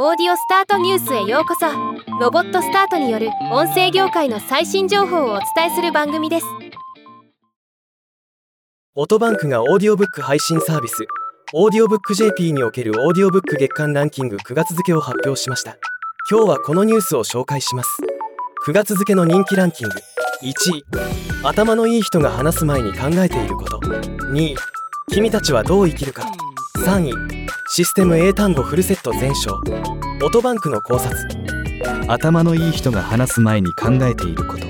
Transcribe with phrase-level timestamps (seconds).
[0.00, 1.66] オーディオスタートニュースへようこそ。
[2.20, 6.46] ロボットスタートによる音声業界の最新情報をお伝えする番組です。
[8.94, 11.04] オトバンクがオーディオブック配信サービス
[11.52, 15.76] オーディオブック JP におけるオーディオブック月間ランキング9月付を発表しました。
[16.30, 17.98] 今日はこのニュースを紹介します。
[18.68, 19.94] 9月付の人気ランキング。
[20.44, 20.84] 1位
[21.42, 23.78] 頭のいい人が話す前に考えていること。
[23.78, 24.56] 2位
[25.10, 26.22] 君たちはどう生きるか。
[26.86, 27.37] 3位
[27.70, 29.60] システム英単語フルセット全章
[30.24, 31.28] オトバンクの考察。
[32.08, 34.66] 頭のいい人が話す前に考えていること。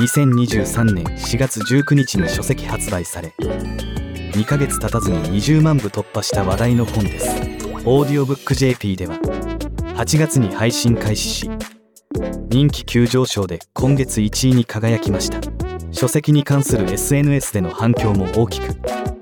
[0.00, 3.32] 2023年4月19日に書籍発売され
[4.32, 7.28] 2ヶ月経たずに20万部突破した話題の本です。
[7.84, 9.14] オーディオブック JP では
[9.96, 11.50] 8月に配信開始し
[12.48, 15.40] 人気急上昇で今月1位に輝きました。
[15.92, 19.13] 書籍に関する SNS での反響も大きく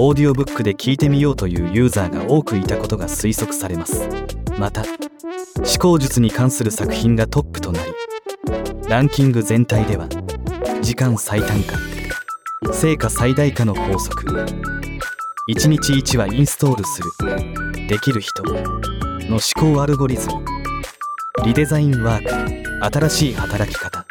[0.00, 4.08] オーディオブックで聞いてみようというユーザーが多くいたことが推測されます。
[4.58, 4.82] また
[5.56, 7.92] 思考術に関する作品がトップとなり
[8.88, 10.08] ランキング全体では
[10.82, 14.24] 時間最短化成果最大化の法則
[15.48, 20.44] 1日1話インストールするできる人の思考アルゴリズム
[21.44, 24.04] リデザインワーク新しい働き方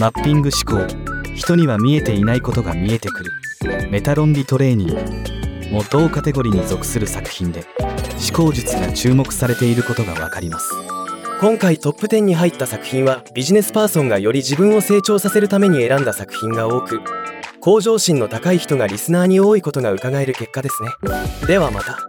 [0.00, 1.05] マッピング思考
[1.46, 3.30] 人には見えていないことが見えてくる。
[3.88, 5.70] メタ論理トレーニング。
[5.70, 10.72] も同カテゴリーに属する作品で思考術が注目されていることがわかります。
[11.40, 17.00] 今回トップ10に入った作品はビジネスパーソンがより自分を成長させるために選んだ作品が多く
[17.60, 20.88] 向上心の高い人がリスナーに多いことが伺える結果ですね。
[21.46, 22.05] ではまた。